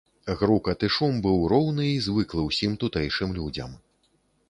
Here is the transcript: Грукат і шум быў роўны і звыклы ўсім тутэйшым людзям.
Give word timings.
Грукат 0.37 0.85
і 0.87 0.89
шум 0.95 1.19
быў 1.27 1.37
роўны 1.53 1.85
і 1.91 2.01
звыклы 2.07 2.49
ўсім 2.49 2.71
тутэйшым 2.85 3.39
людзям. 3.41 3.81